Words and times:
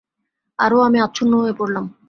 আরো 0.59 0.77
আমি 0.79 0.99
আচ্ছন্ন 0.99 1.33
হয়ে 1.41 1.53
পড়লাম। 1.53 1.85